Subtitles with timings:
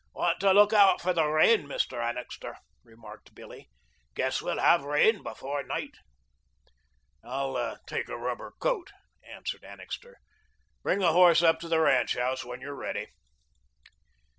[0.15, 2.03] "Want to look out for the rain, Mr.
[2.03, 3.69] Annixter," remarked Billy.
[4.15, 5.93] "Guess we'll have rain before night."
[7.23, 8.91] "I'll take a rubber coat,"
[9.23, 10.17] answered Annixter.
[10.81, 13.09] "Bring the horse up to the ranch house when you're ready."